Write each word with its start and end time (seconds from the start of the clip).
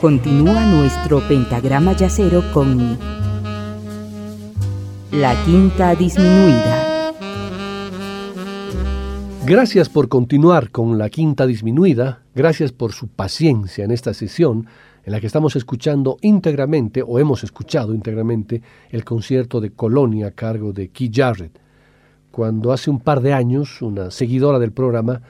Continúa 0.00 0.64
nuestro 0.64 1.18
pentagrama 1.26 1.92
yacero 1.92 2.44
con 2.52 2.96
la 5.10 5.44
quinta 5.44 5.96
disminuida. 5.96 7.12
Gracias 9.44 9.88
por 9.88 10.08
continuar 10.08 10.70
con 10.70 10.98
la 10.98 11.10
quinta 11.10 11.48
disminuida, 11.48 12.22
gracias 12.32 12.70
por 12.70 12.92
su 12.92 13.08
paciencia 13.08 13.84
en 13.84 13.90
esta 13.90 14.14
sesión 14.14 14.68
en 15.04 15.10
la 15.10 15.18
que 15.18 15.26
estamos 15.26 15.56
escuchando 15.56 16.16
íntegramente, 16.20 17.02
o 17.04 17.18
hemos 17.18 17.42
escuchado 17.42 17.92
íntegramente, 17.92 18.62
el 18.90 19.04
concierto 19.04 19.60
de 19.60 19.72
Colonia 19.72 20.28
a 20.28 20.30
cargo 20.30 20.72
de 20.72 20.90
Keith 20.90 21.16
Jarrett. 21.16 21.58
Cuando 22.30 22.70
hace 22.70 22.88
un 22.88 23.00
par 23.00 23.20
de 23.20 23.32
años 23.32 23.82
una 23.82 24.12
seguidora 24.12 24.60
del 24.60 24.70
programa 24.70 25.22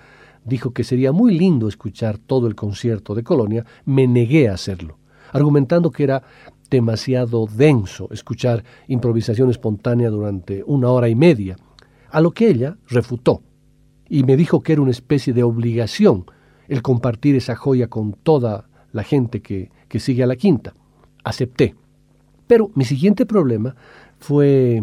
dijo 0.49 0.73
que 0.73 0.85
sería 0.85 1.13
muy 1.13 1.39
lindo 1.39 1.69
escuchar 1.69 2.19
todo 2.19 2.47
el 2.47 2.55
concierto 2.55 3.15
de 3.15 3.23
Colonia, 3.23 3.65
me 3.85 4.07
negué 4.07 4.49
a 4.49 4.55
hacerlo, 4.55 4.99
argumentando 5.33 5.91
que 5.91 6.05
era 6.05 6.23
demasiado 6.71 7.47
denso 7.47 8.09
escuchar 8.11 8.65
improvisación 8.89 9.51
espontánea 9.51 10.11
durante 10.11 10.63
una 10.67 10.91
hora 10.91 11.09
y 11.09 11.15
media, 11.15 11.57
a 12.11 12.21
lo 12.21 12.33
que 12.33 12.49
ella 12.49 12.77
refutó 12.89 13.43
y 14.09 14.25
me 14.25 14.37
dijo 14.37 14.63
que 14.63 14.73
era 14.73 14.83
una 14.83 14.91
especie 14.91 15.33
de 15.33 15.43
obligación 15.43 16.25
el 16.69 16.83
compartir 16.83 17.37
esa 17.37 17.57
joya 17.57 17.89
con 17.89 18.13
toda 18.13 18.69
la 18.93 19.03
gente 19.03 19.43
que, 19.43 19.71
que 19.89 20.01
sigue 20.01 20.23
a 20.23 20.27
la 20.27 20.37
quinta. 20.37 20.75
Acepté. 21.25 21.75
Pero 22.47 22.71
mi 22.75 22.85
siguiente 22.85 23.27
problema 23.27 23.77
fue 24.19 24.83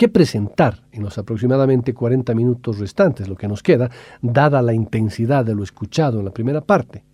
qué 0.00 0.08
presentar 0.08 0.82
en 0.92 1.02
los 1.02 1.18
aproximadamente 1.18 1.92
40 1.92 2.34
minutos 2.34 2.78
restantes, 2.78 3.28
lo 3.28 3.36
que 3.36 3.46
nos 3.46 3.62
queda, 3.62 3.90
dada 4.22 4.62
la 4.62 4.72
intensidad 4.72 5.44
de 5.44 5.54
lo 5.54 5.62
escuchado 5.62 6.20
en 6.20 6.24
la 6.24 6.30
primera 6.30 6.62
parte. 6.62 7.04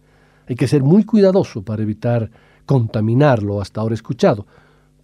Hay 0.46 0.54
que 0.54 0.68
ser 0.68 0.84
muy 0.84 1.02
cuidadoso 1.02 1.64
para 1.64 1.82
evitar 1.82 2.30
contaminar 2.64 3.42
lo 3.42 3.60
hasta 3.60 3.80
ahora 3.80 3.96
escuchado. 3.96 4.46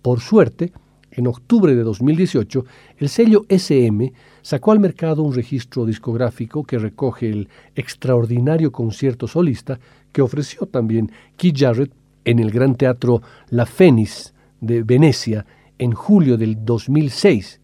Por 0.01 0.21
suerte, 0.21 0.73
en 1.11 1.27
octubre 1.27 1.75
de 1.75 1.83
2018, 1.83 2.65
el 2.99 3.09
sello 3.09 3.47
SM 3.49 4.13
sacó 4.43 4.71
al 4.71 4.79
mercado 4.79 5.25
un 5.25 5.35
registro 5.35 5.85
discográfico 5.85 6.63
que 6.63 6.79
recoge 6.79 7.31
el 7.31 7.49
extraordinario 7.75 8.71
concierto 8.71 9.27
solista 9.27 9.81
que 10.13 10.23
ofreció 10.23 10.67
también 10.67 11.11
Keith 11.37 11.59
Jarrett 11.59 11.93
en 12.25 12.39
el 12.39 12.53
Gran 12.53 12.77
Teatro 12.77 13.23
La 13.49 13.67
Fenice 13.67 14.35
de 14.61 14.85
Venecia 14.85 15.45
en 15.79 15.91
julio 15.91 16.37
del 16.37 16.65
2006 16.65 17.59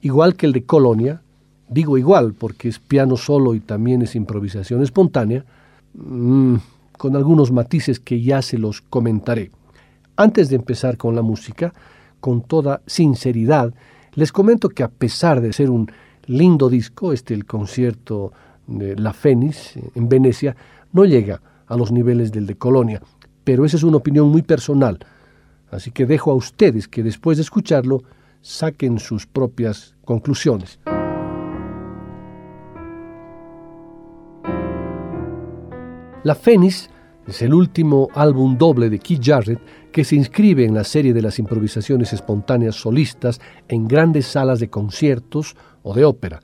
igual 0.00 0.36
que 0.36 0.46
el 0.46 0.52
de 0.52 0.64
Colonia, 0.64 1.22
digo 1.68 1.98
igual 1.98 2.34
porque 2.34 2.68
es 2.68 2.78
piano 2.78 3.16
solo 3.16 3.54
y 3.54 3.60
también 3.60 4.02
es 4.02 4.14
improvisación 4.14 4.82
espontánea, 4.82 5.44
mm, 5.94 6.56
con 6.96 7.16
algunos 7.16 7.52
matices 7.52 8.00
que 8.00 8.20
ya 8.22 8.42
se 8.42 8.58
los 8.58 8.80
comentaré. 8.80 9.50
Antes 10.16 10.48
de 10.48 10.56
empezar 10.56 10.96
con 10.96 11.14
la 11.14 11.22
música, 11.22 11.72
con 12.20 12.42
toda 12.42 12.82
sinceridad, 12.86 13.72
les 14.14 14.32
comento 14.32 14.68
que 14.68 14.82
a 14.82 14.88
pesar 14.88 15.40
de 15.40 15.52
ser 15.52 15.70
un 15.70 15.90
lindo 16.26 16.68
disco, 16.68 17.12
este 17.12 17.34
el 17.34 17.46
concierto 17.46 18.32
de 18.66 18.96
La 18.96 19.12
Fénix 19.12 19.74
en 19.94 20.08
Venecia, 20.08 20.56
no 20.92 21.04
llega 21.04 21.40
a 21.66 21.76
los 21.76 21.92
niveles 21.92 22.32
del 22.32 22.46
de 22.46 22.56
Colonia, 22.56 23.00
pero 23.44 23.64
esa 23.64 23.76
es 23.76 23.82
una 23.82 23.98
opinión 23.98 24.28
muy 24.28 24.42
personal, 24.42 24.98
así 25.70 25.90
que 25.90 26.06
dejo 26.06 26.30
a 26.30 26.34
ustedes 26.34 26.88
que 26.88 27.02
después 27.02 27.38
de 27.38 27.42
escucharlo 27.42 28.02
saquen 28.40 28.98
sus 28.98 29.26
propias 29.26 29.96
conclusiones. 30.04 30.80
La 36.24 36.34
Fénix 36.34 36.90
es 37.26 37.42
el 37.42 37.54
último 37.54 38.08
álbum 38.14 38.58
doble 38.58 38.90
de 38.90 38.98
Keith 38.98 39.22
Jarrett 39.22 39.60
que 39.92 40.04
se 40.04 40.16
inscribe 40.16 40.64
en 40.64 40.74
la 40.74 40.84
serie 40.84 41.12
de 41.12 41.22
las 41.22 41.38
improvisaciones 41.38 42.12
espontáneas 42.12 42.74
solistas 42.74 43.40
en 43.68 43.86
grandes 43.86 44.26
salas 44.26 44.60
de 44.60 44.68
conciertos 44.68 45.56
o 45.82 45.94
de 45.94 46.04
ópera, 46.04 46.40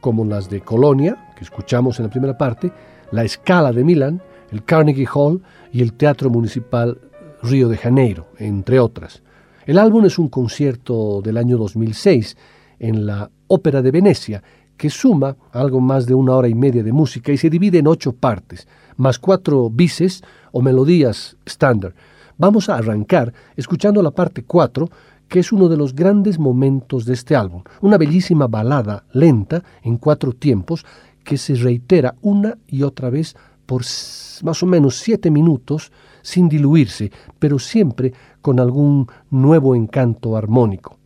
como 0.00 0.24
las 0.24 0.48
de 0.48 0.60
Colonia, 0.60 1.32
que 1.36 1.44
escuchamos 1.44 1.98
en 1.98 2.06
la 2.06 2.10
primera 2.10 2.38
parte, 2.38 2.70
la 3.10 3.26
Scala 3.26 3.72
de 3.72 3.82
Milán, 3.82 4.22
el 4.52 4.64
Carnegie 4.64 5.08
Hall 5.12 5.42
y 5.72 5.82
el 5.82 5.94
Teatro 5.94 6.30
Municipal 6.30 7.00
Río 7.42 7.68
de 7.68 7.76
Janeiro, 7.76 8.28
entre 8.38 8.78
otras. 8.78 9.22
El 9.66 9.78
álbum 9.78 10.04
es 10.04 10.16
un 10.20 10.28
concierto 10.28 11.20
del 11.22 11.36
año 11.36 11.58
2006 11.58 12.36
en 12.78 13.04
la 13.04 13.28
Ópera 13.48 13.82
de 13.82 13.90
Venecia, 13.90 14.40
que 14.76 14.90
suma 14.90 15.36
algo 15.50 15.80
más 15.80 16.06
de 16.06 16.14
una 16.14 16.36
hora 16.36 16.46
y 16.46 16.54
media 16.54 16.84
de 16.84 16.92
música 16.92 17.32
y 17.32 17.36
se 17.36 17.50
divide 17.50 17.78
en 17.78 17.88
ocho 17.88 18.12
partes, 18.12 18.68
más 18.96 19.18
cuatro 19.18 19.68
bises 19.68 20.22
o 20.52 20.62
melodías 20.62 21.36
estándar. 21.44 21.96
Vamos 22.38 22.68
a 22.68 22.76
arrancar 22.76 23.34
escuchando 23.56 24.04
la 24.04 24.12
parte 24.12 24.44
cuatro, 24.44 24.88
que 25.26 25.40
es 25.40 25.50
uno 25.50 25.68
de 25.68 25.76
los 25.76 25.96
grandes 25.96 26.38
momentos 26.38 27.04
de 27.04 27.14
este 27.14 27.34
álbum, 27.34 27.64
una 27.80 27.98
bellísima 27.98 28.46
balada 28.46 29.02
lenta 29.10 29.64
en 29.82 29.96
cuatro 29.96 30.32
tiempos 30.32 30.86
que 31.24 31.38
se 31.38 31.56
reitera 31.56 32.14
una 32.22 32.56
y 32.68 32.84
otra 32.84 33.10
vez 33.10 33.34
por 33.66 33.82
más 34.42 34.62
o 34.62 34.66
menos 34.66 34.98
siete 34.98 35.30
minutos 35.30 35.92
sin 36.22 36.48
diluirse, 36.48 37.10
pero 37.38 37.58
siempre 37.58 38.12
con 38.40 38.60
algún 38.60 39.06
nuevo 39.30 39.74
encanto 39.74 40.36
armónico. 40.36 40.98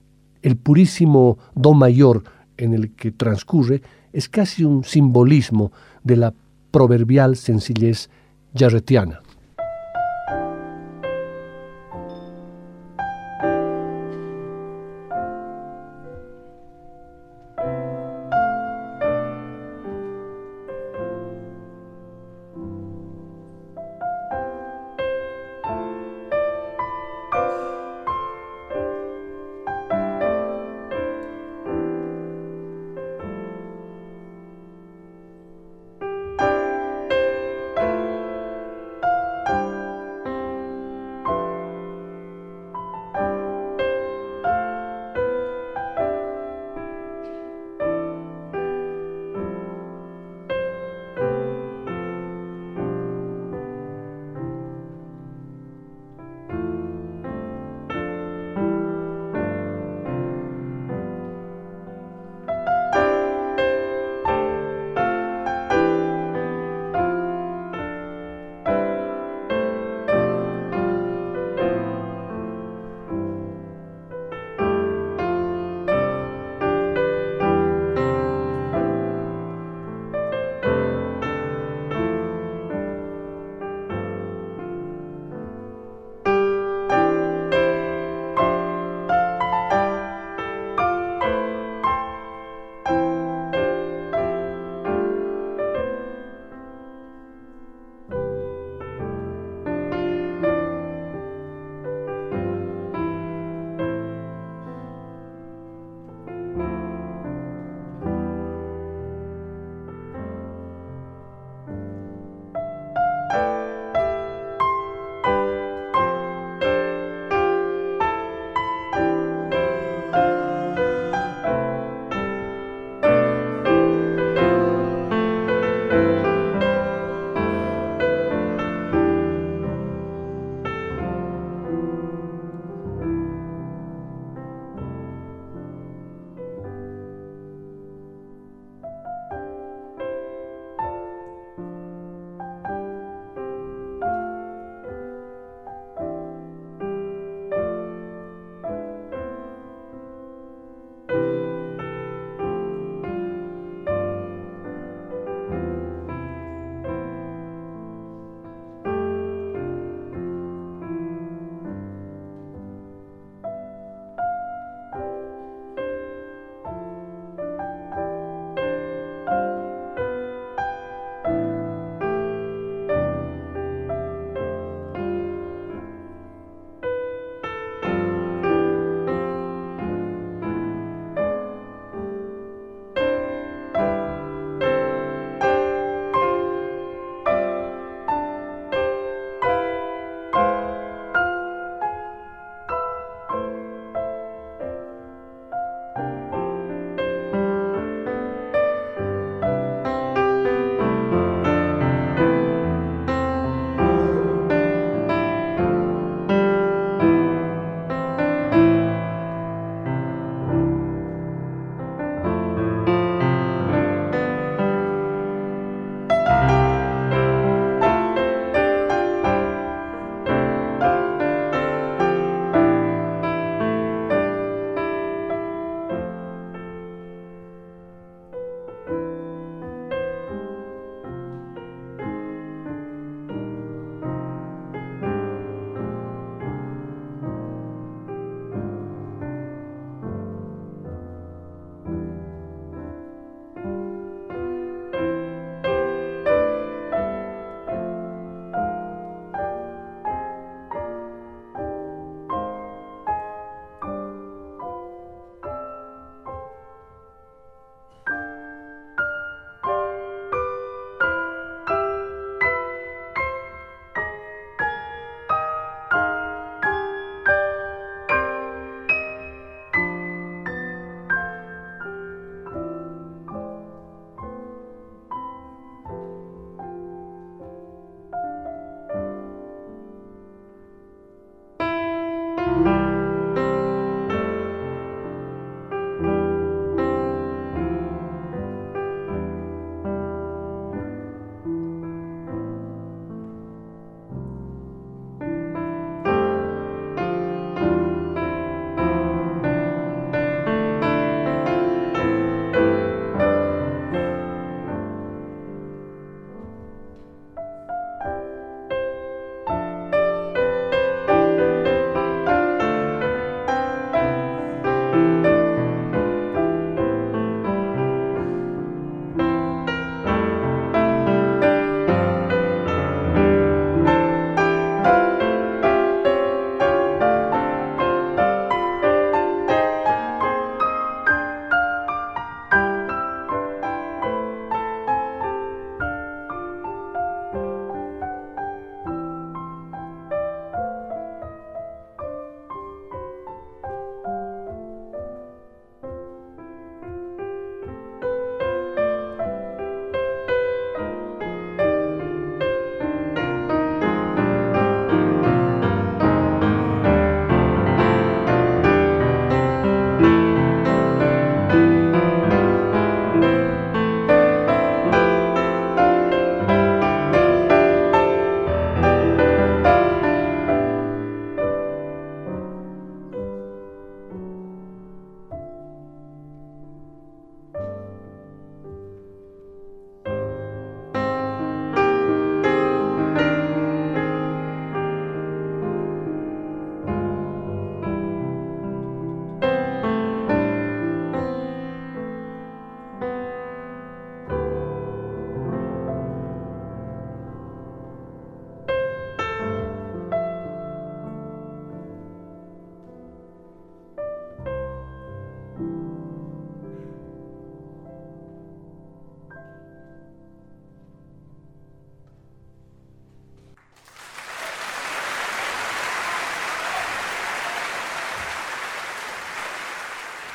El 0.43 0.56
purísimo 0.56 1.38
Do 1.54 1.75
mayor 1.75 2.22
en 2.56 2.75
el 2.75 2.94
que 2.94 3.12
transcurre 3.12 3.82
es 4.12 4.28
casi 4.28 4.65
un 4.65 4.84
simbolismo 4.84 5.72
de 6.03 6.16
la 6.16 6.34
proverbial 6.71 7.37
sencillez 7.37 8.10
jarretiana. 8.54 9.21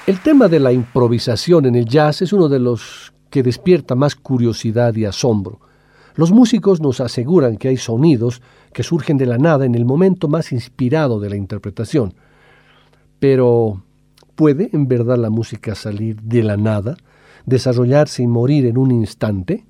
El 0.08 0.20
tema 0.20 0.48
de 0.48 0.60
la 0.60 0.72
improvisación 0.72 1.66
en 1.66 1.74
el 1.74 1.86
jazz 1.86 2.22
es 2.22 2.32
uno 2.32 2.48
de 2.48 2.60
los 2.60 3.12
que 3.32 3.42
despierta 3.42 3.96
más 3.96 4.16
curiosidad 4.16 4.94
y 4.96 5.06
asombro. 5.06 5.62
Los 6.14 6.32
músicos 6.32 6.80
nos 6.80 7.00
aseguran 7.02 7.58
que 7.58 7.70
hay 7.70 7.78
sonidos 7.78 8.44
que 8.72 8.84
surgen 8.84 9.18
de 9.18 9.26
la 9.26 9.40
nada 9.40 9.66
en 9.66 9.74
el 9.74 9.84
momento 9.84 10.28
más 10.28 10.52
inspirado 10.52 11.20
de 11.20 11.32
la 11.32 11.38
interpretación. 11.38 12.14
Pero, 13.18 13.82
¿puede 14.36 14.70
en 14.74 14.88
verdad 14.88 15.18
la 15.18 15.32
música 15.32 15.74
salir 15.74 16.22
de 16.22 16.44
la 16.44 16.56
nada, 16.56 16.98
desarrollarse 17.48 18.22
y 18.22 18.28
morir 18.28 18.68
en 18.68 18.78
un 18.78 18.92
instante? 18.92 19.66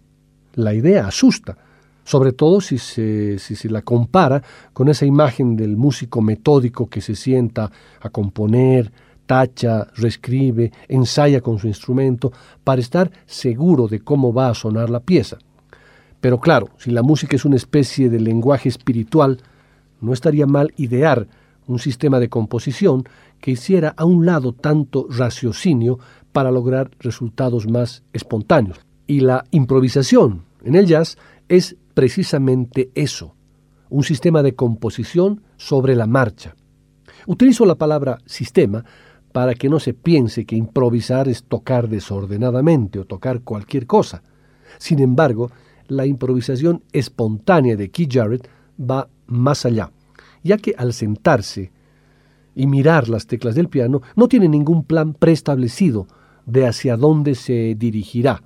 La 0.56 0.74
idea 0.74 1.08
asusta, 1.08 1.58
sobre 2.04 2.34
todo 2.34 2.60
si 2.60 2.78
se, 2.78 3.40
si 3.40 3.56
se 3.56 3.70
la 3.70 3.84
compara 3.84 4.44
con 4.74 4.90
esa 4.90 5.06
imagen 5.06 5.56
del 5.56 5.78
músico 5.78 6.22
metódico 6.22 6.90
que 6.90 7.00
se 7.00 7.16
sienta 7.16 7.72
a 8.02 8.10
componer, 8.10 8.92
tacha, 9.26 9.88
reescribe, 9.96 10.72
ensaya 10.88 11.42
con 11.42 11.60
su 11.60 11.68
instrumento 11.68 12.32
para 12.64 12.82
estar 12.82 13.12
seguro 13.26 13.88
de 13.88 14.00
cómo 14.00 14.34
va 14.34 14.50
a 14.50 14.54
sonar 14.54 14.90
la 14.90 15.00
pieza. 15.00 15.38
Pero 16.22 16.40
claro, 16.40 16.70
si 16.78 16.92
la 16.92 17.04
música 17.04 17.36
es 17.36 17.46
una 17.46 17.56
especie 17.56 18.10
de 18.10 18.20
lenguaje 18.20 18.70
espiritual, 18.70 19.42
no 20.02 20.14
estaría 20.14 20.46
mal 20.48 20.74
idear 20.78 21.28
un 21.68 21.80
sistema 21.80 22.20
de 22.20 22.30
composición 22.30 23.04
que 23.40 23.52
hiciera 23.52 23.94
a 23.98 24.06
un 24.06 24.26
lado 24.26 24.54
tanto 24.54 25.08
raciocinio 25.10 26.00
para 26.32 26.52
lograr 26.52 26.92
resultados 27.00 27.68
más 27.68 28.04
espontáneos. 28.14 28.80
Y 29.08 29.20
la 29.20 29.46
improvisación 29.52 30.44
en 30.64 30.76
el 30.76 30.86
jazz 30.86 31.18
es 31.48 31.76
precisamente 31.94 32.90
eso, 32.96 33.36
un 33.90 34.04
sistema 34.04 34.42
de 34.44 34.56
composición 34.56 35.44
sobre 35.58 35.96
la 35.96 36.08
marcha. 36.08 36.56
Utilizo 37.28 37.66
la 37.66 37.76
palabra 37.76 38.18
sistema 38.26 38.84
para 39.36 39.54
que 39.54 39.68
no 39.68 39.82
se 39.82 39.94
piense 39.94 40.46
que 40.46 40.56
improvisar 40.56 41.28
es 41.28 41.44
tocar 41.44 41.90
desordenadamente 41.90 43.00
o 43.00 43.04
tocar 43.04 43.42
cualquier 43.42 43.86
cosa. 43.86 44.24
Sin 44.78 45.00
embargo, 45.00 45.52
la 45.90 46.06
improvisación 46.06 46.84
espontánea 46.94 47.76
de 47.76 47.92
Keith 47.92 48.14
Jarrett 48.14 48.48
va 48.80 49.10
más 49.28 49.66
allá, 49.66 49.92
ya 50.42 50.58
que 50.58 50.74
al 50.78 50.94
sentarse 50.94 51.74
y 52.56 52.66
mirar 52.66 53.10
las 53.10 53.28
teclas 53.28 53.56
del 53.56 53.68
piano 53.68 54.02
no 54.16 54.30
tiene 54.30 54.48
ningún 54.48 54.86
plan 54.86 55.14
preestablecido 55.14 56.08
de 56.46 56.66
hacia 56.66 56.96
dónde 56.96 57.36
se 57.36 57.76
dirigirá. 57.76 58.42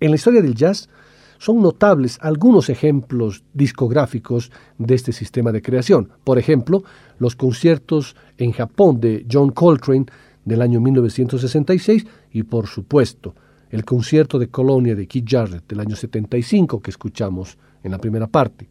En 0.00 0.12
la 0.12 0.16
historia 0.16 0.40
del 0.40 0.54
jazz 0.54 0.88
son 1.36 1.60
notables 1.60 2.16
algunos 2.22 2.70
ejemplos 2.70 3.44
discográficos 3.52 4.50
de 4.78 4.94
este 4.94 5.12
sistema 5.12 5.52
de 5.52 5.60
creación. 5.60 6.10
Por 6.24 6.38
ejemplo, 6.38 6.84
los 7.18 7.36
conciertos 7.36 8.16
en 8.38 8.52
Japón 8.52 9.00
de 9.00 9.26
John 9.30 9.50
Coltrane 9.50 10.06
del 10.44 10.62
año 10.62 10.80
1966 10.80 12.06
y, 12.32 12.42
por 12.44 12.66
supuesto, 12.66 13.34
el 13.70 13.84
concierto 13.84 14.38
de 14.38 14.48
Colonia 14.48 14.94
de 14.94 15.06
Keith 15.06 15.28
Jarrett 15.28 15.66
del 15.66 15.80
año 15.80 15.96
75 15.96 16.80
que 16.80 16.90
escuchamos 16.90 17.58
en 17.82 17.92
la 17.92 17.98
primera 17.98 18.26
parte. 18.26 18.68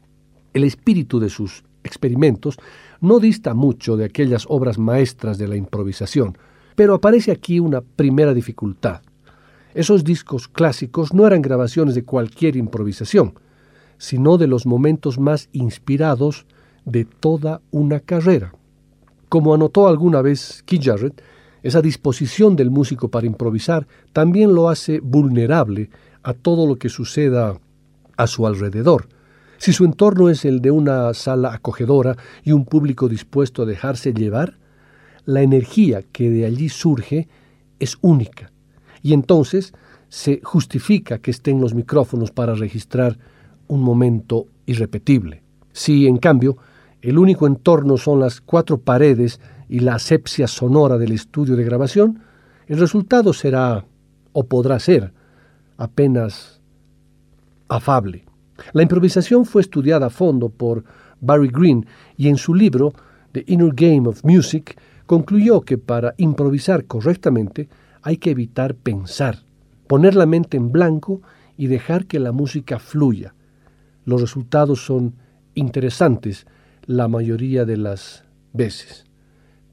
El 0.53 0.63
espíritu 0.63 1.19
de 1.19 1.29
sus 1.29 1.63
experimentos 1.83 2.57
no 3.01 3.19
dista 3.19 3.53
mucho 3.53 3.97
de 3.97 4.05
aquellas 4.05 4.45
obras 4.47 4.77
maestras 4.77 5.37
de 5.37 5.47
la 5.47 5.55
improvisación, 5.55 6.37
pero 6.75 6.95
aparece 6.95 7.31
aquí 7.31 7.59
una 7.59 7.81
primera 7.81 8.33
dificultad. 8.33 9.01
Esos 9.73 10.03
discos 10.03 10.47
clásicos 10.47 11.13
no 11.13 11.27
eran 11.27 11.41
grabaciones 11.41 11.95
de 11.95 12.05
cualquier 12.05 12.55
improvisación, 12.55 13.33
sino 13.97 14.37
de 14.37 14.47
los 14.47 14.65
momentos 14.65 15.19
más 15.19 15.49
inspirados 15.51 16.45
de 16.85 17.05
toda 17.05 17.61
una 17.71 17.99
carrera. 17.99 18.53
Como 19.29 19.53
anotó 19.53 19.87
alguna 19.87 20.21
vez 20.21 20.63
Keith 20.65 20.83
Jarrett, 20.83 21.21
esa 21.63 21.81
disposición 21.81 22.55
del 22.55 22.69
músico 22.69 23.09
para 23.09 23.25
improvisar 23.25 23.87
también 24.13 24.53
lo 24.53 24.69
hace 24.69 24.99
vulnerable 24.99 25.89
a 26.21 26.33
todo 26.33 26.67
lo 26.67 26.75
que 26.75 26.89
suceda 26.89 27.59
a 28.17 28.27
su 28.27 28.45
alrededor. 28.45 29.07
Si 29.57 29.73
su 29.73 29.83
entorno 29.83 30.29
es 30.29 30.45
el 30.45 30.61
de 30.61 30.71
una 30.71 31.13
sala 31.13 31.53
acogedora 31.53 32.17
y 32.43 32.51
un 32.51 32.65
público 32.65 33.09
dispuesto 33.09 33.63
a 33.63 33.65
dejarse 33.65 34.13
llevar, 34.13 34.57
la 35.25 35.41
energía 35.41 36.03
que 36.03 36.29
de 36.29 36.45
allí 36.45 36.69
surge 36.69 37.27
es 37.79 37.97
única 38.01 38.51
y 39.01 39.13
entonces 39.13 39.73
se 40.09 40.41
justifica 40.43 41.17
que 41.19 41.31
estén 41.31 41.59
los 41.61 41.73
micrófonos 41.73 42.31
para 42.31 42.53
registrar 42.53 43.17
un 43.67 43.81
momento 43.81 44.45
irrepetible. 44.65 45.41
Si, 45.73 46.07
en 46.07 46.17
cambio, 46.17 46.57
el 47.01 47.17
único 47.17 47.47
entorno 47.47 47.97
son 47.97 48.19
las 48.19 48.41
cuatro 48.41 48.79
paredes 48.79 49.39
y 49.69 49.79
la 49.79 49.95
asepsia 49.95 50.47
sonora 50.47 50.97
del 50.97 51.11
estudio 51.11 51.55
de 51.55 51.63
grabación, 51.63 52.21
el 52.67 52.79
resultado 52.79 53.33
será, 53.33 53.85
o 54.33 54.43
podrá 54.45 54.79
ser, 54.79 55.13
apenas 55.77 56.61
afable. 57.67 58.25
La 58.73 58.83
improvisación 58.83 59.45
fue 59.45 59.61
estudiada 59.61 60.07
a 60.07 60.09
fondo 60.09 60.49
por 60.49 60.83
Barry 61.19 61.49
Green 61.49 61.85
y 62.17 62.27
en 62.27 62.37
su 62.37 62.53
libro 62.53 62.93
The 63.33 63.43
Inner 63.47 63.73
Game 63.73 64.07
of 64.07 64.23
Music 64.23 64.79
concluyó 65.05 65.61
que 65.61 65.77
para 65.77 66.13
improvisar 66.17 66.85
correctamente 66.85 67.69
hay 68.01 68.17
que 68.17 68.31
evitar 68.31 68.75
pensar, 68.75 69.43
poner 69.87 70.15
la 70.15 70.25
mente 70.25 70.57
en 70.57 70.71
blanco 70.71 71.21
y 71.57 71.67
dejar 71.67 72.05
que 72.05 72.19
la 72.19 72.31
música 72.31 72.79
fluya. 72.79 73.33
Los 74.05 74.21
resultados 74.21 74.85
son 74.85 75.15
interesantes 75.53 76.45
la 76.87 77.07
mayoría 77.07 77.65
de 77.65 77.77
las 77.77 78.23
veces, 78.53 79.05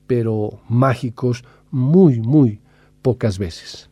pero 0.07 0.61
mágicos 0.69 1.45
muy, 1.71 2.21
muy 2.21 2.61
pocas 3.03 3.39
veces. 3.39 3.91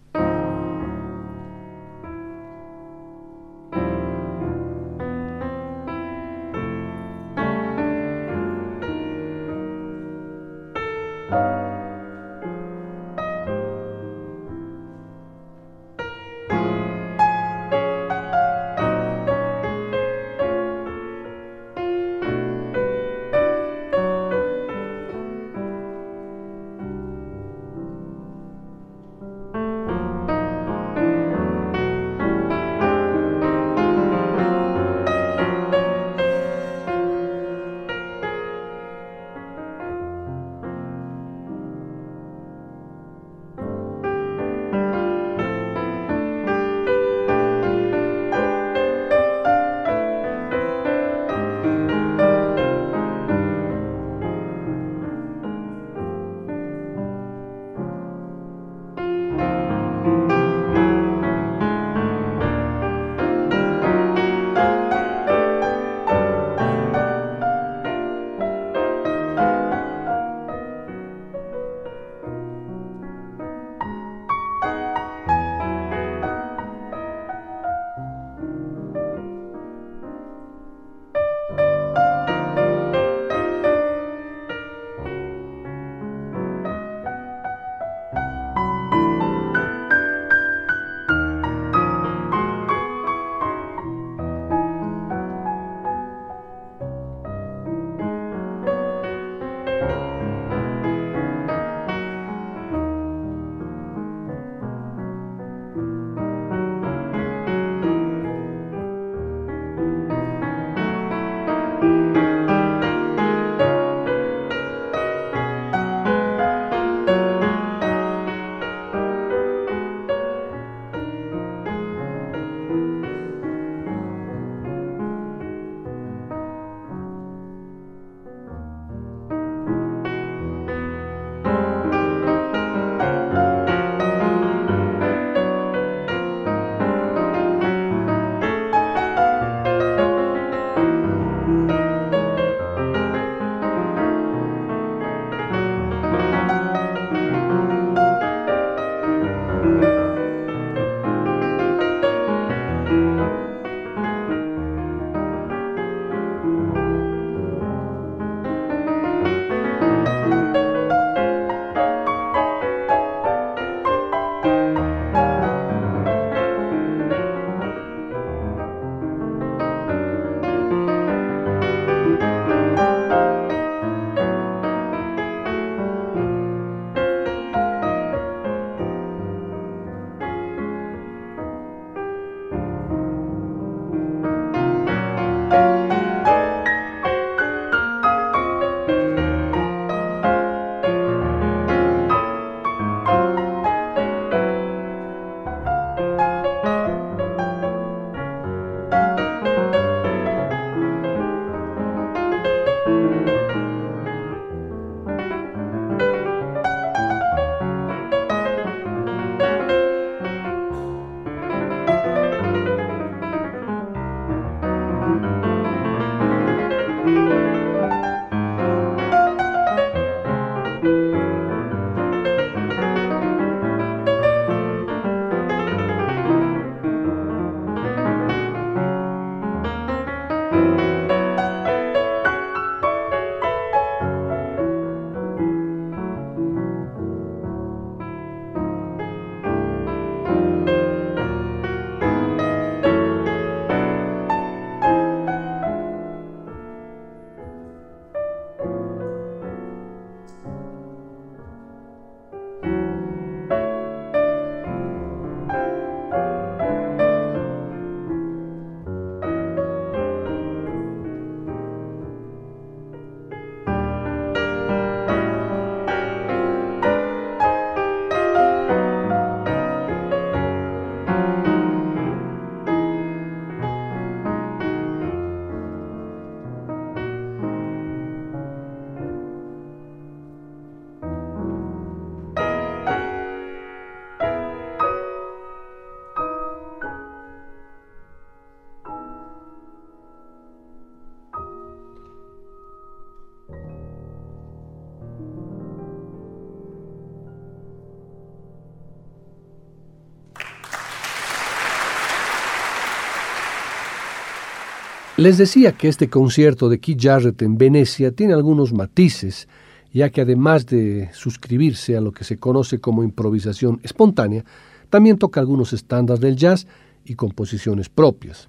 Les 305.20 305.36
decía 305.36 305.72
que 305.72 305.88
este 305.88 306.08
concierto 306.08 306.70
de 306.70 306.80
Keith 306.80 307.02
Jarrett 307.02 307.42
en 307.42 307.58
Venecia 307.58 308.10
tiene 308.10 308.32
algunos 308.32 308.72
matices, 308.72 309.48
ya 309.92 310.08
que 310.08 310.22
además 310.22 310.64
de 310.64 311.10
suscribirse 311.12 311.94
a 311.94 312.00
lo 312.00 312.10
que 312.10 312.24
se 312.24 312.38
conoce 312.38 312.80
como 312.80 313.04
improvisación 313.04 313.80
espontánea, 313.82 314.46
también 314.88 315.18
toca 315.18 315.38
algunos 315.38 315.74
estándares 315.74 316.22
del 316.22 316.36
jazz 316.36 316.66
y 317.04 317.16
composiciones 317.16 317.90
propias. 317.90 318.48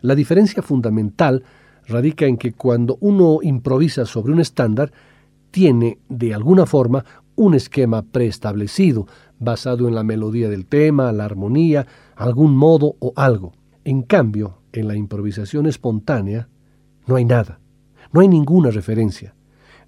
La 0.00 0.14
diferencia 0.14 0.62
fundamental 0.62 1.44
radica 1.86 2.24
en 2.24 2.38
que 2.38 2.54
cuando 2.54 2.96
uno 3.00 3.40
improvisa 3.42 4.06
sobre 4.06 4.32
un 4.32 4.40
estándar, 4.40 4.92
tiene 5.50 5.98
de 6.08 6.32
alguna 6.32 6.64
forma 6.64 7.04
un 7.34 7.52
esquema 7.52 8.00
preestablecido, 8.00 9.06
basado 9.38 9.86
en 9.86 9.94
la 9.94 10.02
melodía 10.02 10.48
del 10.48 10.64
tema, 10.64 11.12
la 11.12 11.26
armonía, 11.26 11.86
algún 12.16 12.56
modo 12.56 12.96
o 13.00 13.12
algo. 13.16 13.52
En 13.86 14.02
cambio, 14.02 14.58
en 14.72 14.88
la 14.88 14.96
improvisación 14.96 15.66
espontánea 15.66 16.48
no 17.06 17.14
hay 17.14 17.24
nada, 17.24 17.60
no 18.12 18.20
hay 18.20 18.26
ninguna 18.26 18.72
referencia. 18.72 19.36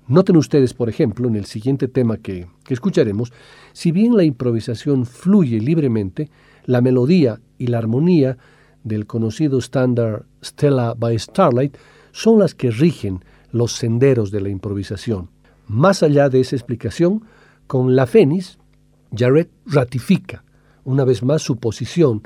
Noten 0.07 0.37
ustedes, 0.37 0.73
por 0.73 0.89
ejemplo, 0.89 1.27
en 1.27 1.35
el 1.35 1.47
siguiente 1.47 1.89
tema 1.89 2.19
que, 2.19 2.47
que 2.63 2.75
escucharemos, 2.75 3.33
si 3.73 3.91
bien 3.91 4.17
la 4.17 4.23
improvisación 4.23 5.05
fluye 5.05 5.59
libremente, 5.59 6.31
la 6.65 6.81
melodía 6.81 7.41
y 7.59 7.67
la 7.67 7.79
armonía 7.79 8.39
del 8.85 9.05
conocido 9.05 9.59
estándar 9.59 10.27
Stella 10.45 10.95
by 10.95 11.19
Starlight 11.19 11.77
son 12.13 12.39
las 12.39 12.55
que 12.55 12.71
rigen 12.71 13.25
los 13.51 13.73
senderos 13.73 14.31
de 14.31 14.43
la 14.43 14.49
improvisación. 14.49 15.29
Más 15.67 16.05
allá 16.05 16.29
de 16.29 16.39
esa 16.39 16.55
explicación, 16.55 17.25
con 17.67 17.97
la 17.97 18.07
Fénix, 18.07 18.61
Jarrett 19.13 19.51
ratifica 19.67 20.45
una 20.85 21.03
vez 21.03 21.25
más 21.25 21.43
su 21.43 21.57
posición 21.57 22.23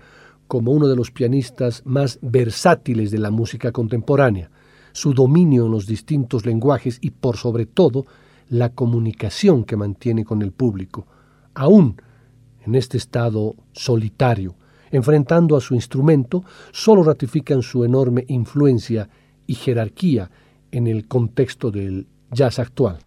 como 0.52 0.72
uno 0.72 0.86
de 0.86 0.96
los 0.96 1.10
pianistas 1.10 1.80
más 1.86 2.18
versátiles 2.20 3.10
de 3.10 3.16
la 3.16 3.30
música 3.30 3.72
contemporánea, 3.72 4.50
su 4.92 5.14
dominio 5.14 5.64
en 5.64 5.72
los 5.72 5.86
distintos 5.86 6.44
lenguajes 6.44 6.98
y 7.00 7.08
por 7.08 7.38
sobre 7.38 7.64
todo 7.64 8.04
la 8.50 8.68
comunicación 8.68 9.64
que 9.64 9.78
mantiene 9.78 10.26
con 10.26 10.42
el 10.42 10.52
público, 10.52 11.06
aún 11.54 11.96
en 12.66 12.74
este 12.74 12.98
estado 12.98 13.54
solitario, 13.72 14.54
enfrentando 14.90 15.56
a 15.56 15.62
su 15.62 15.74
instrumento, 15.74 16.44
solo 16.70 17.02
ratifican 17.02 17.62
su 17.62 17.82
enorme 17.82 18.26
influencia 18.28 19.08
y 19.46 19.54
jerarquía 19.54 20.30
en 20.70 20.86
el 20.86 21.08
contexto 21.08 21.70
del 21.70 22.08
jazz 22.30 22.58
actual. 22.58 22.98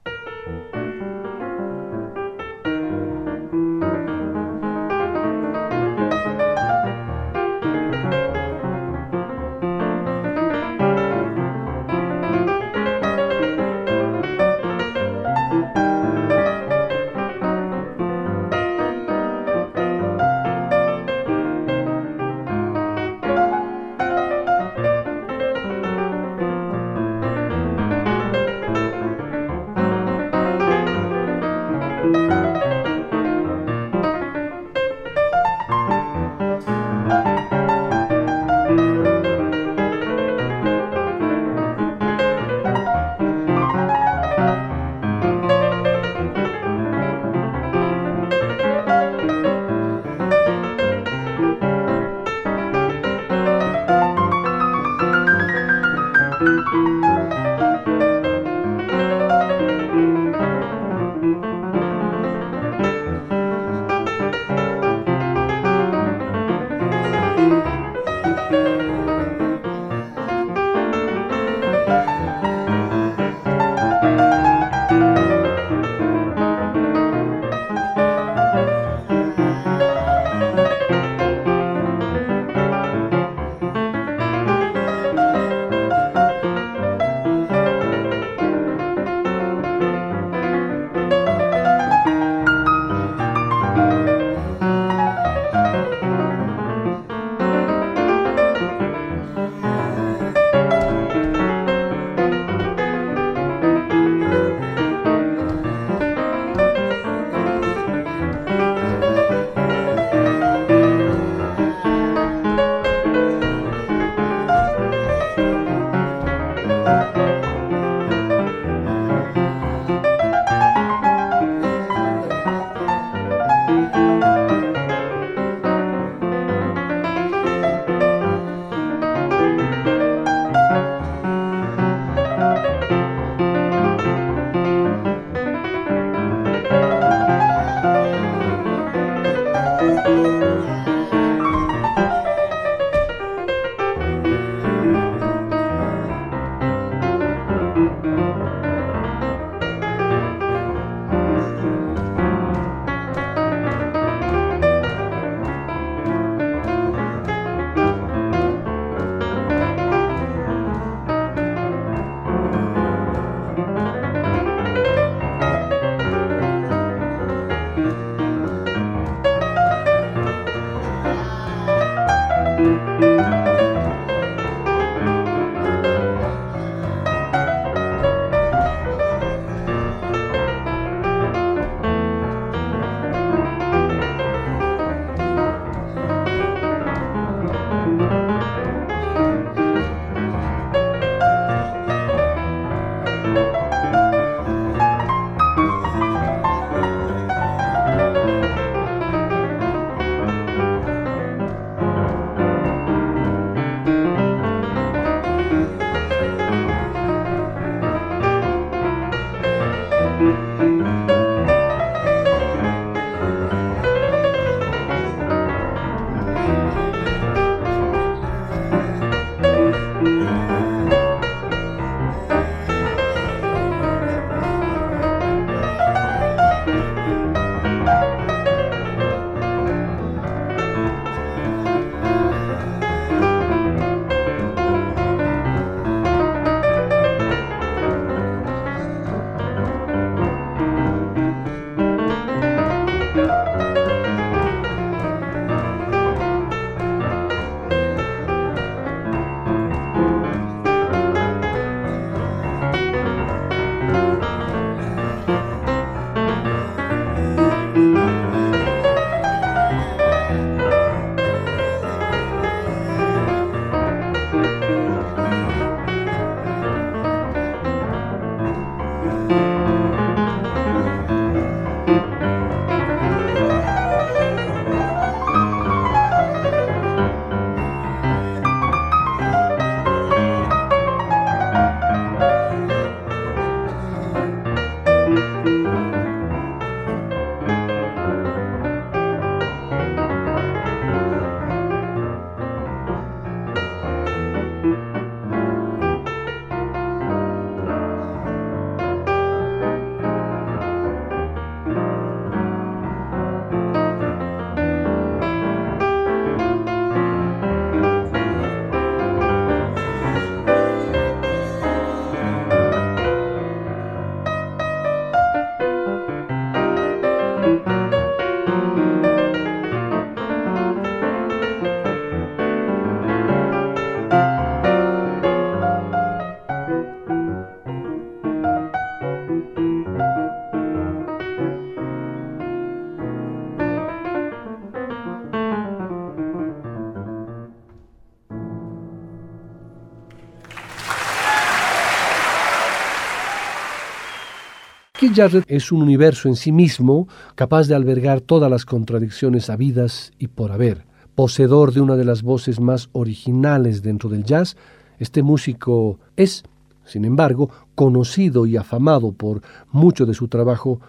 Jarrett 345.14 345.46
es 345.48 345.72
un 345.72 345.82
universo 345.82 346.28
en 346.28 346.36
sí 346.36 346.52
mismo, 346.52 347.08
capaz 347.36 347.68
de 347.68 347.76
albergar 347.76 348.22
todas 348.22 348.50
las 348.50 348.66
contradicciones 348.66 349.50
habidas 349.50 350.12
y 350.18 350.28
por 350.28 350.52
haber. 350.52 350.86
Poseedor 351.16 351.74
de 351.74 351.82
una 351.82 351.96
de 351.96 352.06
las 352.06 352.24
voces 352.24 352.60
más 352.60 352.90
originales 352.94 353.82
dentro 353.82 354.10
del 354.10 354.24
jazz, 354.24 354.58
este 355.00 355.24
músico 355.24 356.00
es, 356.16 356.44
sin 356.86 357.06
embargo, 357.06 357.50
conocido 357.76 358.46
y 358.46 358.58
afamado 358.58 359.12
por 359.12 359.42
mucho 359.72 360.06
de 360.06 360.14
su 360.14 360.28
trabajo 360.28 360.80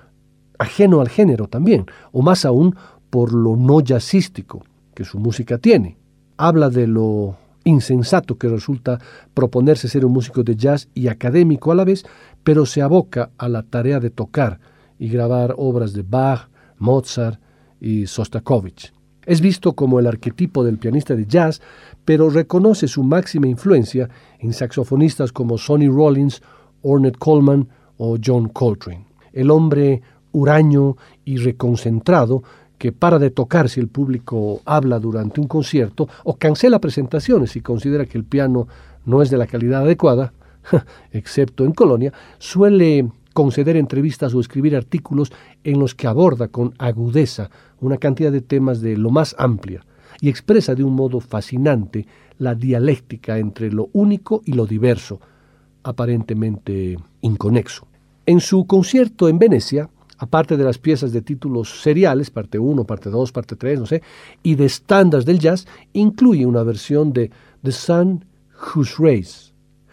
ajeno 0.58 1.00
al 1.00 1.08
género 1.08 1.48
también, 1.48 1.86
o 2.12 2.22
más 2.22 2.44
aún 2.44 2.76
por 3.10 3.32
lo 3.32 3.56
no 3.56 3.80
jazzístico 3.80 4.64
que 4.94 5.04
su 5.04 5.18
música 5.18 5.58
tiene. 5.58 5.96
Habla 6.36 6.70
de 6.70 6.86
lo 6.86 7.36
insensato 7.66 8.38
que 8.38 8.48
resulta 8.48 8.98
proponerse 9.34 9.88
ser 9.88 10.06
un 10.06 10.12
músico 10.12 10.42
de 10.42 10.56
jazz 10.56 10.88
y 10.94 11.08
académico 11.08 11.72
a 11.72 11.74
la 11.74 11.84
vez, 11.84 12.04
pero 12.42 12.64
se 12.64 12.80
aboca 12.80 13.30
a 13.36 13.48
la 13.48 13.62
tarea 13.62 14.00
de 14.00 14.10
tocar 14.10 14.60
y 14.98 15.08
grabar 15.08 15.54
obras 15.58 15.92
de 15.92 16.02
Bach, 16.02 16.48
Mozart 16.78 17.40
y 17.80 18.06
Sostakovich. 18.06 18.92
Es 19.26 19.40
visto 19.40 19.74
como 19.74 19.98
el 19.98 20.06
arquetipo 20.06 20.62
del 20.62 20.78
pianista 20.78 21.16
de 21.16 21.26
jazz, 21.26 21.60
pero 22.04 22.30
reconoce 22.30 22.86
su 22.86 23.02
máxima 23.02 23.48
influencia 23.48 24.08
en 24.38 24.52
saxofonistas 24.52 25.32
como 25.32 25.58
Sonny 25.58 25.88
Rollins, 25.88 26.40
Ornette 26.82 27.18
Coleman 27.18 27.68
o 27.96 28.16
John 28.24 28.48
Coltrane. 28.48 29.06
El 29.32 29.50
hombre 29.50 30.02
huraño 30.30 30.96
y 31.24 31.38
reconcentrado 31.38 32.44
que 32.78 32.92
para 32.92 33.18
de 33.18 33.30
tocar 33.30 33.68
si 33.68 33.80
el 33.80 33.88
público 33.88 34.60
habla 34.64 34.98
durante 34.98 35.40
un 35.40 35.48
concierto 35.48 36.08
o 36.24 36.36
cancela 36.36 36.80
presentaciones 36.80 37.52
si 37.52 37.60
considera 37.60 38.06
que 38.06 38.18
el 38.18 38.24
piano 38.24 38.68
no 39.04 39.22
es 39.22 39.30
de 39.30 39.38
la 39.38 39.46
calidad 39.46 39.82
adecuada, 39.82 40.32
excepto 41.12 41.64
en 41.64 41.72
Colonia, 41.72 42.12
suele 42.38 43.08
conceder 43.32 43.76
entrevistas 43.76 44.34
o 44.34 44.40
escribir 44.40 44.74
artículos 44.76 45.32
en 45.62 45.78
los 45.78 45.94
que 45.94 46.06
aborda 46.06 46.48
con 46.48 46.74
agudeza 46.78 47.50
una 47.80 47.98
cantidad 47.98 48.32
de 48.32 48.40
temas 48.40 48.80
de 48.80 48.96
lo 48.96 49.10
más 49.10 49.36
amplia 49.38 49.84
y 50.20 50.28
expresa 50.28 50.74
de 50.74 50.82
un 50.82 50.94
modo 50.94 51.20
fascinante 51.20 52.06
la 52.38 52.54
dialéctica 52.54 53.38
entre 53.38 53.70
lo 53.70 53.88
único 53.92 54.42
y 54.44 54.52
lo 54.52 54.66
diverso, 54.66 55.20
aparentemente 55.82 56.98
inconexo. 57.20 57.86
En 58.24 58.40
su 58.40 58.66
concierto 58.66 59.28
en 59.28 59.38
Venecia, 59.38 59.88
aparte 60.18 60.56
de 60.56 60.64
las 60.64 60.78
piezas 60.78 61.12
de 61.12 61.22
títulos 61.22 61.80
seriales, 61.80 62.30
parte 62.30 62.58
1, 62.58 62.84
parte 62.84 63.10
2, 63.10 63.32
parte 63.32 63.56
3, 63.56 63.80
no 63.80 63.86
sé, 63.86 64.02
y 64.42 64.54
de 64.54 64.66
estándares 64.66 65.26
del 65.26 65.38
jazz, 65.38 65.66
incluye 65.92 66.46
una 66.46 66.62
versión 66.62 67.12
de 67.12 67.30
The 67.62 67.72
Sun 67.72 68.24
Whose 68.74 68.94
Race, 68.98 69.52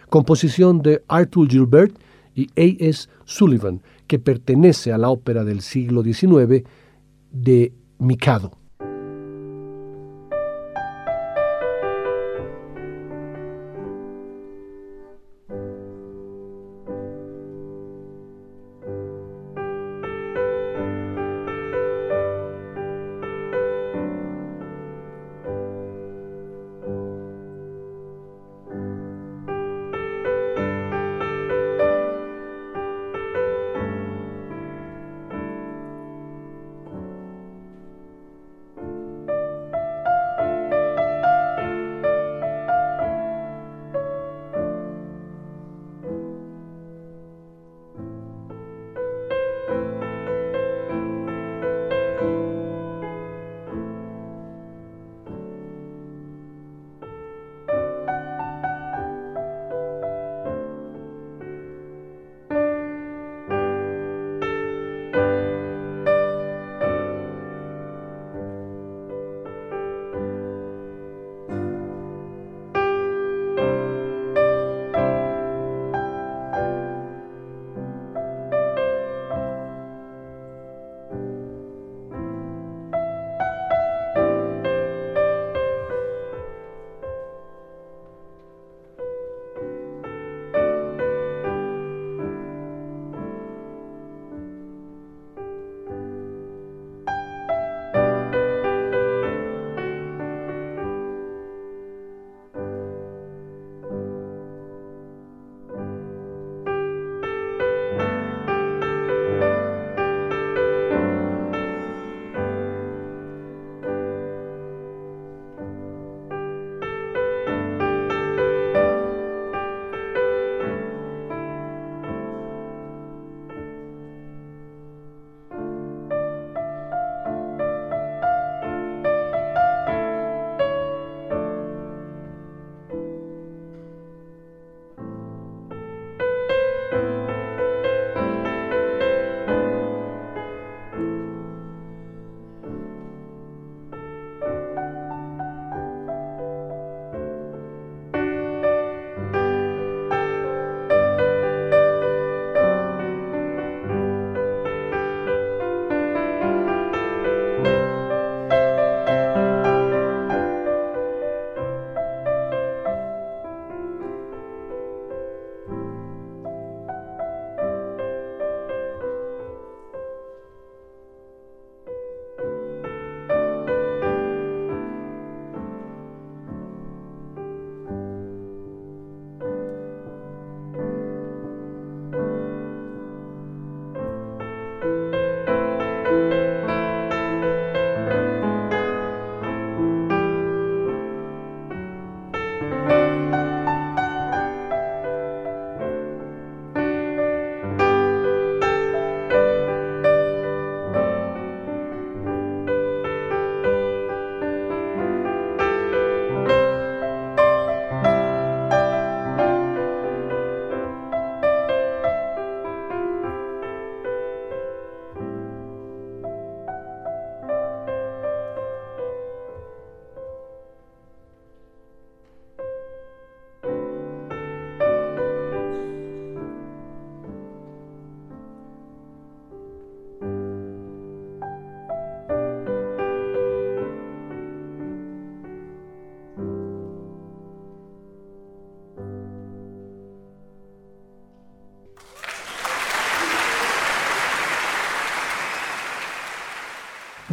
composición 0.09 0.81
de 0.81 1.03
Arthur 1.07 1.49
Gilbert 1.49 1.95
y 2.35 2.47
A.S. 2.55 3.09
Sullivan, 3.25 3.81
que 4.07 4.19
pertenece 4.19 4.91
a 4.91 4.97
la 4.97 5.09
ópera 5.09 5.43
del 5.43 5.61
siglo 5.61 6.03
XIX 6.03 6.63
de 7.31 7.73
Mikado. 7.99 8.62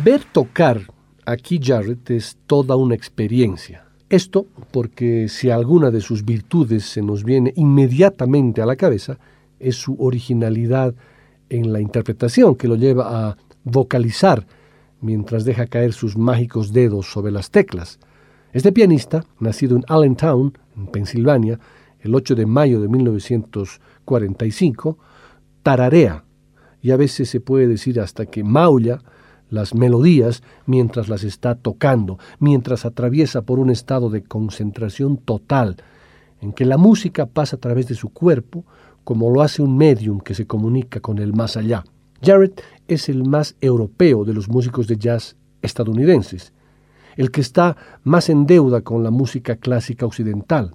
Ver 0.03 0.25
tocar 0.33 0.81
a 1.27 1.37
Keith 1.37 1.67
Jarrett 1.67 2.09
es 2.11 2.39
toda 2.47 2.75
una 2.77 2.95
experiencia. 2.95 3.85
Esto 4.09 4.47
porque 4.73 5.29
si 5.29 5.51
alguna 5.51 5.91
de 5.91 6.01
sus 6.01 6.25
virtudes 6.25 6.85
se 6.85 7.03
nos 7.03 7.23
viene 7.23 7.53
inmediatamente 7.57 8.63
a 8.63 8.67
la 8.67 8.77
cabeza, 8.77 9.19
es 9.59 9.77
su 9.77 9.97
originalidad 9.99 10.95
en 11.51 11.71
la 11.73 11.81
interpretación 11.81 12.55
que 12.55 12.67
lo 12.67 12.77
lleva 12.77 13.29
a 13.29 13.37
vocalizar 13.65 14.47
mientras 15.03 15.45
deja 15.45 15.67
caer 15.67 15.93
sus 15.93 16.17
mágicos 16.17 16.73
dedos 16.73 17.13
sobre 17.13 17.31
las 17.31 17.51
teclas. 17.51 17.99
Este 18.55 18.73
pianista, 18.73 19.27
nacido 19.39 19.77
en 19.77 19.85
Allentown, 19.87 20.57
en 20.79 20.87
Pensilvania, 20.87 21.61
el 22.01 22.15
8 22.15 22.37
de 22.37 22.47
mayo 22.47 22.81
de 22.81 22.89
1945, 22.89 24.97
tararea, 25.63 26.25
y 26.81 26.91
a 26.91 26.97
veces 26.97 27.29
se 27.29 27.41
puede 27.41 27.69
decir 27.69 28.01
hasta 28.01 28.25
que 28.25 28.43
maulla 28.43 29.03
las 29.51 29.75
melodías 29.75 30.43
mientras 30.67 31.09
las 31.09 31.25
está 31.25 31.55
tocando, 31.55 32.19
mientras 32.39 32.85
atraviesa 32.85 33.43
por 33.43 33.59
un 33.59 33.71
estado 33.71 34.09
de 34.09 34.23
concentración 34.23 35.19
total, 35.19 35.77
en 36.41 36.53
que 36.53 36.65
la 36.65 36.79
música 36.79 37.27
pasa 37.27 37.57
a 37.57 37.61
través 37.61 37.87
de 37.89 37.95
su 37.95 38.11
cuerpo, 38.11 38.65
como 39.05 39.31
lo 39.31 39.43
hace 39.43 39.63
un 39.63 39.77
medium 39.77 40.21
que 40.21 40.35
se 40.35 40.47
comunica 40.47 41.01
con 41.01 41.19
el 41.19 41.33
más 41.33 41.57
allá. 41.57 41.85
Jarrett 42.23 42.63
es 42.89 43.09
el 43.09 43.25
más 43.25 43.57
europeo 43.61 44.25
de 44.25 44.35
los 44.35 44.49
músicos 44.49 44.87
de 44.87 44.97
jazz 44.97 45.37
estadounidenses, 45.63 46.53
el 47.17 47.31
que 47.31 47.41
está 47.41 47.77
más 48.05 48.29
en 48.29 48.47
deuda 48.47 48.83
con 48.83 49.03
la 49.03 49.11
música 49.11 49.57
clásica 49.57 50.07
occidental. 50.07 50.73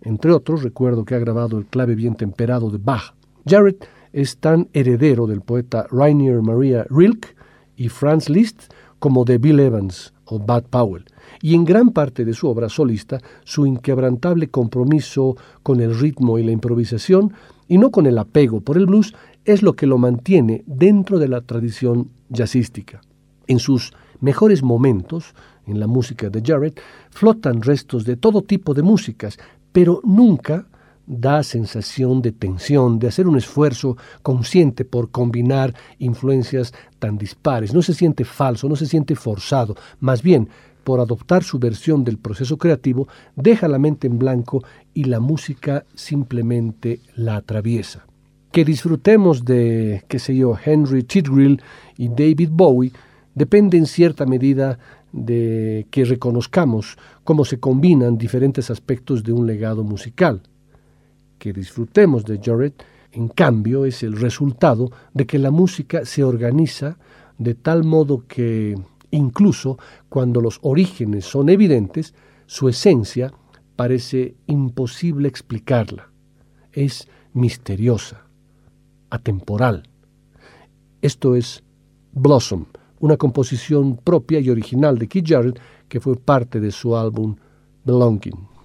Entre 0.00 0.32
otros, 0.32 0.62
recuerdo 0.62 1.04
que 1.04 1.14
ha 1.14 1.18
grabado 1.18 1.58
el 1.58 1.66
clave 1.66 1.94
bien 1.94 2.14
temperado 2.14 2.70
de 2.70 2.78
Bach. 2.78 3.14
Jarrett 3.46 3.86
es 4.12 4.38
tan 4.38 4.68
heredero 4.72 5.26
del 5.26 5.40
poeta 5.40 5.86
Rainier 5.90 6.40
Maria 6.42 6.86
Rilke 6.88 7.35
y 7.76 7.88
Franz 7.88 8.28
Liszt 8.28 8.72
como 8.98 9.24
de 9.24 9.38
Bill 9.38 9.60
Evans 9.60 10.14
o 10.24 10.38
Bud 10.38 10.64
Powell, 10.70 11.04
y 11.40 11.54
en 11.54 11.64
gran 11.64 11.90
parte 11.90 12.24
de 12.24 12.34
su 12.34 12.48
obra 12.48 12.68
solista 12.68 13.20
su 13.44 13.66
inquebrantable 13.66 14.48
compromiso 14.48 15.36
con 15.62 15.80
el 15.80 15.98
ritmo 15.98 16.38
y 16.38 16.44
la 16.44 16.52
improvisación, 16.52 17.32
y 17.68 17.78
no 17.78 17.90
con 17.90 18.06
el 18.06 18.18
apego 18.18 18.60
por 18.60 18.76
el 18.76 18.86
blues, 18.86 19.14
es 19.44 19.62
lo 19.62 19.74
que 19.74 19.86
lo 19.86 19.98
mantiene 19.98 20.64
dentro 20.66 21.18
de 21.18 21.28
la 21.28 21.40
tradición 21.42 22.10
jazzística. 22.28 23.00
En 23.46 23.58
sus 23.58 23.92
mejores 24.20 24.62
momentos, 24.62 25.34
en 25.66 25.78
la 25.78 25.86
música 25.86 26.30
de 26.30 26.42
Jarrett, 26.44 26.80
flotan 27.10 27.62
restos 27.62 28.04
de 28.04 28.16
todo 28.16 28.42
tipo 28.42 28.74
de 28.74 28.82
músicas, 28.82 29.38
pero 29.72 30.00
nunca 30.04 30.66
da 31.06 31.42
sensación 31.42 32.20
de 32.20 32.32
tensión, 32.32 32.98
de 32.98 33.08
hacer 33.08 33.26
un 33.28 33.36
esfuerzo 33.36 33.96
consciente 34.22 34.84
por 34.84 35.10
combinar 35.10 35.74
influencias 35.98 36.74
tan 36.98 37.16
dispares. 37.16 37.72
No 37.72 37.82
se 37.82 37.94
siente 37.94 38.24
falso, 38.24 38.68
no 38.68 38.76
se 38.76 38.86
siente 38.86 39.14
forzado, 39.14 39.76
más 40.00 40.22
bien, 40.22 40.48
por 40.84 41.00
adoptar 41.00 41.42
su 41.42 41.58
versión 41.58 42.04
del 42.04 42.18
proceso 42.18 42.58
creativo, 42.58 43.08
deja 43.34 43.66
la 43.66 43.78
mente 43.78 44.06
en 44.06 44.18
blanco 44.18 44.62
y 44.94 45.04
la 45.04 45.18
música 45.18 45.84
simplemente 45.94 47.00
la 47.16 47.36
atraviesa. 47.36 48.06
Que 48.52 48.64
disfrutemos 48.64 49.44
de, 49.44 50.04
qué 50.06 50.20
sé 50.20 50.36
yo, 50.36 50.56
Henry 50.64 51.02
Chitgrill 51.02 51.60
y 51.96 52.08
David 52.08 52.50
Bowie 52.52 52.92
depende 53.34 53.76
en 53.76 53.86
cierta 53.86 54.26
medida 54.26 54.78
de 55.12 55.88
que 55.90 56.04
reconozcamos 56.04 56.96
cómo 57.24 57.44
se 57.44 57.58
combinan 57.58 58.16
diferentes 58.16 58.70
aspectos 58.70 59.24
de 59.24 59.32
un 59.32 59.46
legado 59.46 59.82
musical 59.82 60.42
que 61.46 61.52
disfrutemos 61.52 62.24
de 62.24 62.40
Jarrett, 62.42 62.82
en 63.12 63.28
cambio, 63.28 63.84
es 63.84 64.02
el 64.02 64.16
resultado 64.16 64.90
de 65.14 65.28
que 65.28 65.38
la 65.38 65.52
música 65.52 66.04
se 66.04 66.24
organiza 66.24 66.98
de 67.38 67.54
tal 67.54 67.84
modo 67.84 68.24
que, 68.26 68.76
incluso 69.12 69.78
cuando 70.08 70.40
los 70.40 70.58
orígenes 70.62 71.24
son 71.24 71.48
evidentes, 71.48 72.14
su 72.46 72.68
esencia 72.68 73.32
parece 73.76 74.34
imposible 74.48 75.28
explicarla. 75.28 76.10
Es 76.72 77.06
misteriosa, 77.32 78.26
atemporal. 79.10 79.84
Esto 81.00 81.36
es 81.36 81.62
Blossom, 82.10 82.64
una 82.98 83.16
composición 83.16 83.98
propia 83.98 84.40
y 84.40 84.50
original 84.50 84.98
de 84.98 85.06
Keith 85.06 85.28
Jarrett 85.28 85.60
que 85.88 86.00
fue 86.00 86.16
parte 86.16 86.58
de 86.58 86.72
su 86.72 86.96
álbum 86.96 87.36
Belonging. 87.84 88.55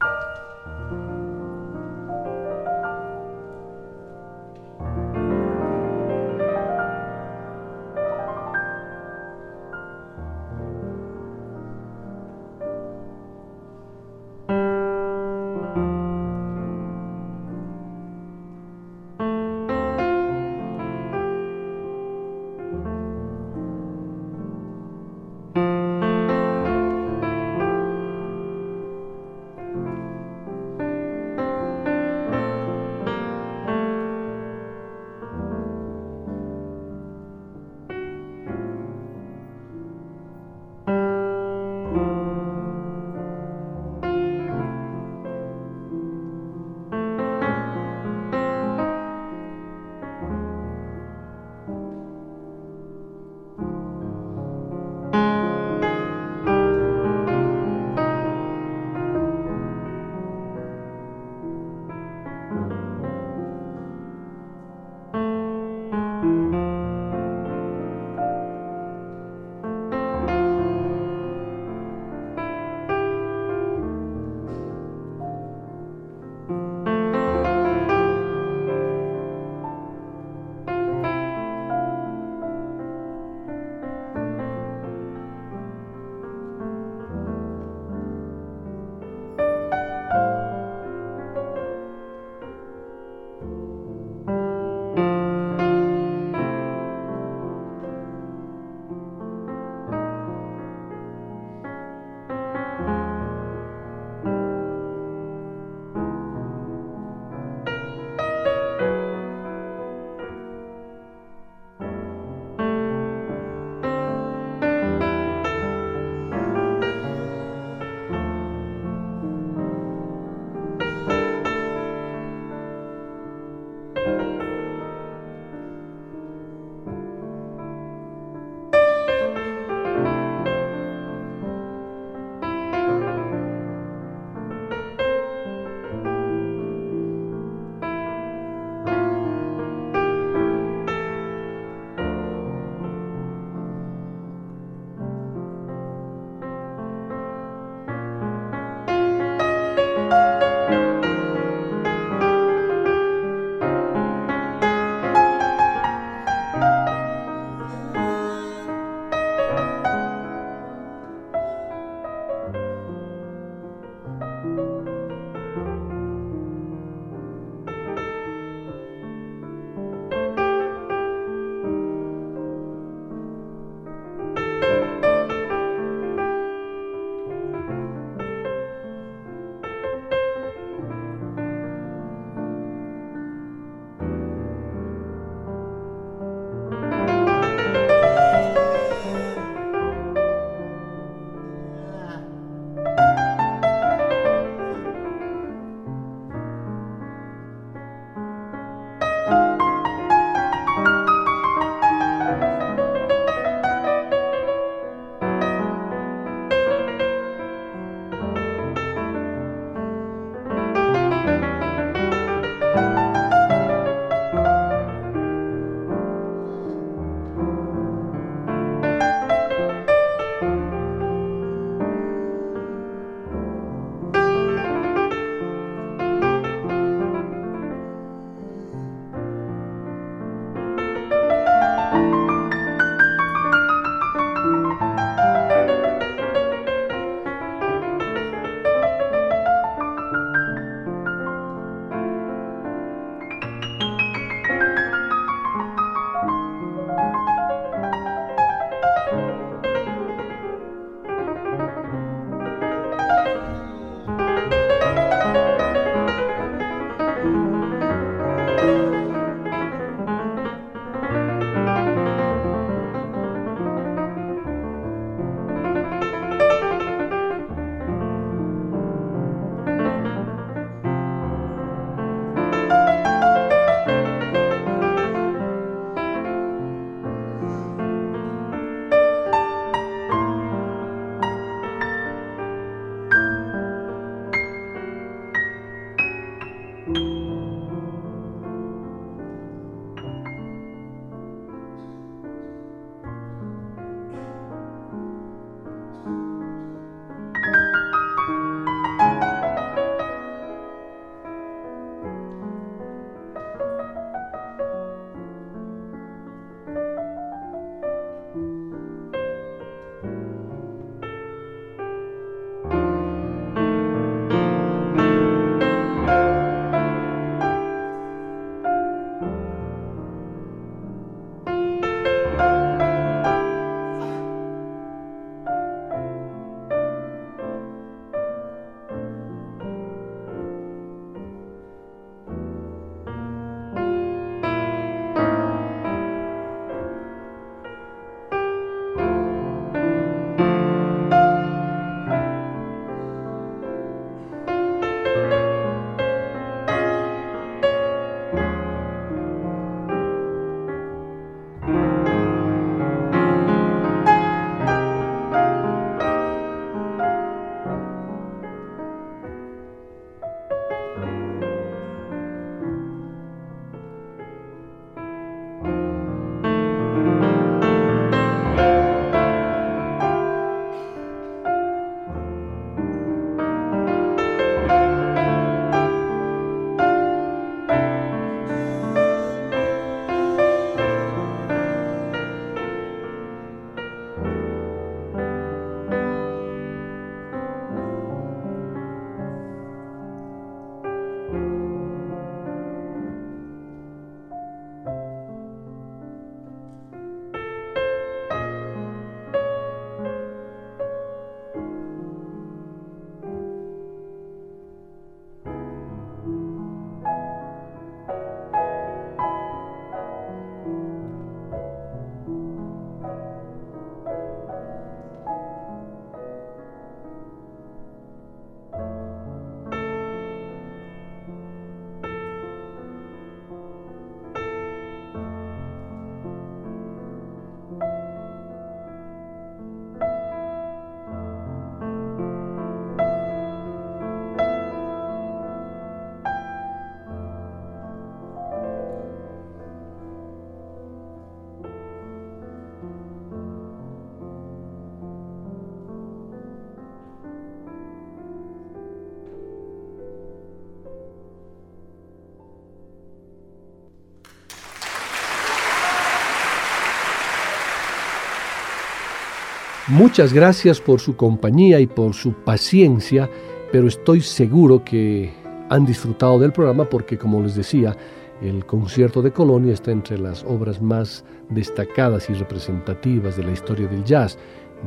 Muchas 459.91 460.31
gracias 460.31 460.79
por 460.79 461.01
su 461.01 461.17
compañía 461.17 461.81
y 461.81 461.85
por 461.85 462.13
su 462.13 462.31
paciencia, 462.31 463.29
pero 463.73 463.89
estoy 463.89 464.21
seguro 464.21 464.85
que 464.85 465.33
han 465.69 465.85
disfrutado 465.85 466.39
del 466.39 466.53
programa 466.53 466.85
porque, 466.85 467.17
como 467.17 467.41
les 467.41 467.55
decía, 467.55 467.97
el 468.41 468.65
concierto 468.65 469.21
de 469.21 469.33
Colonia 469.33 469.73
está 469.73 469.91
entre 469.91 470.17
las 470.17 470.45
obras 470.45 470.81
más 470.81 471.25
destacadas 471.49 472.29
y 472.29 472.33
representativas 472.35 473.35
de 473.35 473.43
la 473.43 473.51
historia 473.51 473.89
del 473.89 474.05
jazz. 474.05 474.37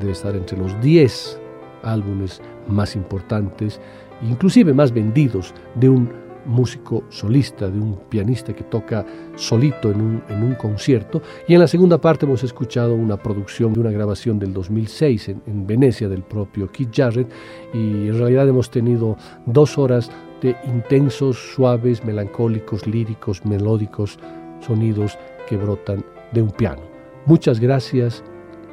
Debe 0.00 0.12
estar 0.12 0.34
entre 0.34 0.56
los 0.56 0.80
10 0.80 1.38
álbumes 1.82 2.40
más 2.66 2.96
importantes, 2.96 3.82
inclusive 4.22 4.72
más 4.72 4.90
vendidos 4.90 5.52
de 5.74 5.90
un 5.90 6.23
músico 6.46 7.04
solista, 7.08 7.68
de 7.68 7.78
un 7.78 7.96
pianista 8.08 8.52
que 8.52 8.64
toca 8.64 9.04
solito 9.36 9.90
en 9.90 10.00
un, 10.00 10.22
en 10.28 10.42
un 10.42 10.54
concierto. 10.54 11.22
Y 11.48 11.54
en 11.54 11.60
la 11.60 11.68
segunda 11.68 12.00
parte 12.00 12.26
hemos 12.26 12.42
escuchado 12.44 12.94
una 12.94 13.16
producción 13.16 13.72
de 13.72 13.80
una 13.80 13.90
grabación 13.90 14.38
del 14.38 14.52
2006 14.52 15.28
en, 15.28 15.42
en 15.46 15.66
Venecia 15.66 16.08
del 16.08 16.22
propio 16.22 16.70
Keith 16.70 16.90
Jarrett 16.94 17.30
y 17.72 18.08
en 18.08 18.18
realidad 18.18 18.48
hemos 18.48 18.70
tenido 18.70 19.16
dos 19.46 19.78
horas 19.78 20.10
de 20.40 20.56
intensos, 20.66 21.38
suaves, 21.54 22.04
melancólicos, 22.04 22.86
líricos, 22.86 23.44
melódicos 23.44 24.18
sonidos 24.60 25.18
que 25.48 25.56
brotan 25.56 26.04
de 26.32 26.42
un 26.42 26.50
piano. 26.50 26.82
Muchas 27.26 27.60
gracias 27.60 28.22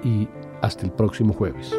y 0.03 0.27
hasta 0.61 0.85
el 0.85 0.91
próximo 0.91 1.33
jueves. 1.33 1.73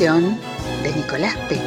De 0.00 0.92
Nicolás 0.96 1.36
Peña. 1.46 1.59